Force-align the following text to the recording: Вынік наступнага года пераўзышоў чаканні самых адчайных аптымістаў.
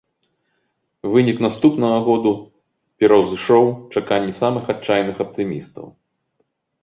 Вынік 1.15 1.37
наступнага 1.45 1.97
года 2.07 2.31
пераўзышоў 3.03 3.65
чаканні 4.01 4.33
самых 4.41 4.63
адчайных 4.73 5.17
аптымістаў. 5.27 5.85